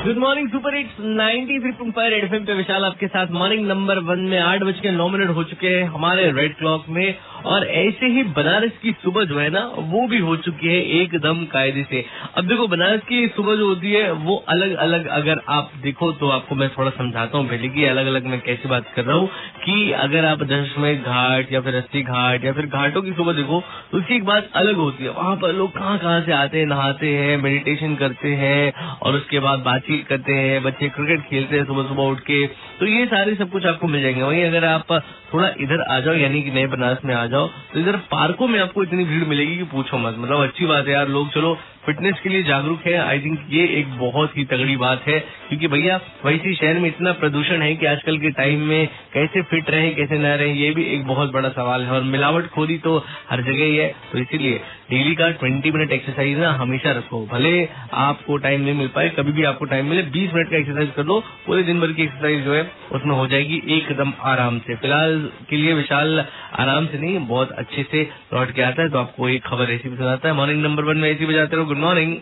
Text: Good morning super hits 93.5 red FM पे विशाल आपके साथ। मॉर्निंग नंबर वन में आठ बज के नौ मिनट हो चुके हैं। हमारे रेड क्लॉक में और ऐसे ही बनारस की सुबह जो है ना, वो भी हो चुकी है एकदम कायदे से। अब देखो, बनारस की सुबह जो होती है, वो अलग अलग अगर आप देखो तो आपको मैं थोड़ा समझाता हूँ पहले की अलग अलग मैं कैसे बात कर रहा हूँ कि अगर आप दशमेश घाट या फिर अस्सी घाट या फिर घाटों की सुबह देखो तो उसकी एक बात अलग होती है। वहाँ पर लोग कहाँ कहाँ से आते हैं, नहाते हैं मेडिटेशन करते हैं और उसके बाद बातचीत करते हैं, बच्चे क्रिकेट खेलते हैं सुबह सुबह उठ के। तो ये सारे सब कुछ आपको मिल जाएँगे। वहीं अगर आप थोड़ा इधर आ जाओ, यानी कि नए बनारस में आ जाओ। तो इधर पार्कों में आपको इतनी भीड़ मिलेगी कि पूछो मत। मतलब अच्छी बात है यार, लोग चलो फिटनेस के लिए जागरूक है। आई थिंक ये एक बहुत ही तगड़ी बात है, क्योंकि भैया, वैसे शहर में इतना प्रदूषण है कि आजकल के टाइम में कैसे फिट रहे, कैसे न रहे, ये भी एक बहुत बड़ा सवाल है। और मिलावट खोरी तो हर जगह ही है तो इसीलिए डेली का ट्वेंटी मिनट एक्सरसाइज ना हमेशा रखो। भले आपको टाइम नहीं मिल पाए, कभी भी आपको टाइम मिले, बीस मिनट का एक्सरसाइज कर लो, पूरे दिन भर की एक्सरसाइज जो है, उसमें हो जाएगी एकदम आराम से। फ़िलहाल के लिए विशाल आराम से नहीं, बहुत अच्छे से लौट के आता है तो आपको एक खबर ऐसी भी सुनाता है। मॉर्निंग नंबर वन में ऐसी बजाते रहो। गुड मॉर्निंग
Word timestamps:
Good 0.00 0.16
morning 0.16 0.48
super 0.48 0.74
hits 0.74 1.00
93.5 1.00 2.06
red 2.10 2.24
FM 2.24 2.44
पे 2.44 2.54
विशाल 2.54 2.84
आपके 2.84 3.06
साथ। 3.06 3.26
मॉर्निंग 3.30 3.66
नंबर 3.68 3.98
वन 3.98 4.20
में 4.20 4.38
आठ 4.38 4.62
बज 4.62 4.78
के 4.80 4.90
नौ 4.90 5.08
मिनट 5.08 5.30
हो 5.30 5.44
चुके 5.44 5.68
हैं। 5.68 5.84
हमारे 5.84 6.30
रेड 6.32 6.56
क्लॉक 6.56 6.84
में 6.88 7.14
और 7.46 7.66
ऐसे 7.66 8.06
ही 8.06 8.22
बनारस 8.22 8.72
की 8.82 8.92
सुबह 8.92 9.24
जो 9.24 9.38
है 9.38 9.48
ना, 9.50 9.60
वो 9.78 10.06
भी 10.08 10.18
हो 10.18 10.36
चुकी 10.36 10.68
है 10.68 10.80
एकदम 11.00 11.44
कायदे 11.44 11.82
से। 11.90 12.04
अब 12.36 12.46
देखो, 12.46 12.66
बनारस 12.68 13.00
की 13.00 13.26
सुबह 13.28 13.56
जो 13.56 13.66
होती 13.66 13.92
है, 13.92 14.10
वो 14.12 14.36
अलग 14.48 14.74
अलग 14.76 15.06
अगर 15.06 15.40
आप 15.48 15.70
देखो 15.82 16.12
तो 16.12 16.28
आपको 16.28 16.54
मैं 16.54 16.68
थोड़ा 16.68 16.90
समझाता 16.90 17.38
हूँ 17.38 17.48
पहले 17.48 17.68
की 17.68 17.84
अलग 17.84 18.06
अलग 18.06 18.26
मैं 18.26 18.40
कैसे 18.40 18.68
बात 18.68 18.92
कर 18.96 19.04
रहा 19.04 19.16
हूँ 19.16 19.28
कि 19.64 19.92
अगर 19.92 20.24
आप 20.24 20.42
दशमेश 20.42 20.98
घाट 20.98 21.52
या 21.52 21.60
फिर 21.60 21.74
अस्सी 21.74 22.02
घाट 22.02 22.44
या 22.44 22.52
फिर 22.52 22.66
घाटों 22.66 23.02
की 23.02 23.12
सुबह 23.12 23.32
देखो 23.32 23.62
तो 23.92 23.98
उसकी 23.98 24.14
एक 24.14 24.24
बात 24.24 24.48
अलग 24.54 24.76
होती 24.76 25.04
है। 25.04 25.10
वहाँ 25.10 25.36
पर 25.36 25.52
लोग 25.52 25.70
कहाँ 25.70 25.98
कहाँ 25.98 26.20
से 26.20 26.32
आते 26.32 26.58
हैं, 26.58 26.66
नहाते 26.66 27.14
हैं 27.14 27.36
मेडिटेशन 27.36 27.94
करते 27.94 28.34
हैं 28.34 28.72
और 28.96 29.14
उसके 29.14 29.38
बाद 29.38 29.58
बातचीत 29.58 30.06
करते 30.06 30.32
हैं, 30.32 30.62
बच्चे 30.62 30.88
क्रिकेट 30.88 31.20
खेलते 31.20 31.56
हैं 31.56 31.64
सुबह 31.64 31.88
सुबह 31.88 32.02
उठ 32.02 32.20
के। 32.20 32.46
तो 32.80 32.86
ये 32.86 33.06
सारे 33.06 33.34
सब 33.34 33.50
कुछ 33.50 33.66
आपको 33.66 33.86
मिल 33.86 34.02
जाएँगे। 34.02 34.22
वहीं 34.22 34.44
अगर 34.44 34.64
आप 34.64 34.92
थोड़ा 35.34 35.48
इधर 35.60 35.80
आ 35.90 36.00
जाओ, 36.00 36.14
यानी 36.14 36.42
कि 36.42 36.50
नए 36.50 36.66
बनारस 36.66 36.98
में 37.04 37.14
आ 37.14 37.26
जाओ। 37.30 37.48
तो 37.72 37.80
इधर 37.80 37.96
पार्कों 38.10 38.48
में 38.48 38.58
आपको 38.60 38.82
इतनी 38.82 39.04
भीड़ 39.04 39.24
मिलेगी 39.24 39.56
कि 39.56 39.64
पूछो 39.72 39.98
मत। 39.98 40.16
मतलब 40.18 40.42
अच्छी 40.42 40.66
बात 40.66 40.86
है 40.86 40.92
यार, 40.92 41.08
लोग 41.08 41.32
चलो 41.34 41.58
फिटनेस 41.86 42.20
के 42.22 42.28
लिए 42.28 42.42
जागरूक 42.42 42.80
है। 42.86 42.96
आई 42.98 43.20
थिंक 43.20 43.46
ये 43.50 43.66
एक 43.78 43.98
बहुत 43.98 44.36
ही 44.36 44.44
तगड़ी 44.44 44.76
बात 44.76 45.06
है, 45.08 45.18
क्योंकि 45.48 45.68
भैया, 45.68 46.00
वैसे 46.24 46.54
शहर 46.54 46.78
में 46.78 46.88
इतना 46.88 47.12
प्रदूषण 47.12 47.62
है 47.62 47.74
कि 47.76 47.86
आजकल 47.86 48.18
के 48.18 48.30
टाइम 48.32 48.62
में 48.62 48.86
कैसे 49.14 49.42
फिट 49.42 49.70
रहे, 49.70 49.90
कैसे 49.90 50.18
न 50.18 50.26
रहे, 50.26 50.52
ये 50.54 50.70
भी 50.70 50.84
एक 50.94 51.06
बहुत 51.06 51.32
बड़ा 51.32 51.48
सवाल 51.50 51.84
है। 51.84 51.90
और 51.90 52.02
मिलावट 52.10 52.46
खोरी 52.48 52.78
तो 52.78 52.96
हर 53.30 53.42
जगह 53.42 53.64
ही 53.64 53.76
है 53.76 53.88
तो 54.12 54.18
इसीलिए 54.18 54.60
डेली 54.90 55.14
का 55.14 55.30
ट्वेंटी 55.32 55.70
मिनट 55.70 55.92
एक्सरसाइज 55.92 56.38
ना 56.38 56.50
हमेशा 56.52 56.90
रखो। 56.92 57.20
भले 57.26 57.52
आपको 58.00 58.36
टाइम 58.36 58.60
नहीं 58.60 58.74
मिल 58.74 58.88
पाए, 58.88 59.08
कभी 59.08 59.32
भी 59.32 59.44
आपको 59.44 59.64
टाइम 59.64 59.86
मिले, 59.86 60.02
बीस 60.10 60.34
मिनट 60.34 60.50
का 60.50 60.56
एक्सरसाइज 60.56 60.90
कर 60.96 61.04
लो, 61.04 61.18
पूरे 61.46 61.62
दिन 61.62 61.80
भर 61.80 61.92
की 61.92 62.02
एक्सरसाइज 62.02 62.44
जो 62.44 62.54
है, 62.54 62.62
उसमें 62.92 63.14
हो 63.16 63.26
जाएगी 63.26 63.62
एकदम 63.76 64.12
आराम 64.24 64.58
से। 64.58 64.76
फ़िलहाल 64.76 65.20
के 65.50 65.56
लिए 65.56 65.74
विशाल 65.74 66.24
आराम 66.58 66.86
से 66.86 66.98
नहीं, 66.98 67.18
बहुत 67.26 67.52
अच्छे 67.52 67.82
से 67.82 68.02
लौट 68.34 68.50
के 68.50 68.62
आता 68.62 68.82
है 68.82 68.88
तो 68.88 68.98
आपको 68.98 69.28
एक 69.28 69.46
खबर 69.46 69.70
ऐसी 69.70 69.88
भी 69.88 69.96
सुनाता 69.96 70.28
है। 70.28 70.34
मॉर्निंग 70.34 70.62
नंबर 70.62 70.84
वन 70.84 70.98
में 70.98 71.10
ऐसी 71.10 71.26
बजाते 71.26 71.56
रहो। 71.56 71.64
गुड 71.64 71.78
मॉर्निंग 71.78 72.16